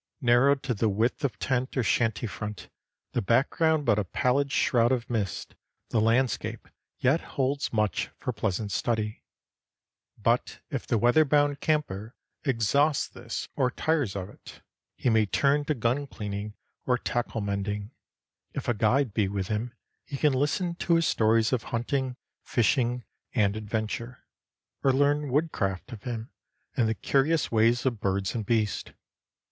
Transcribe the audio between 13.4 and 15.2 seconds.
or tires of it, he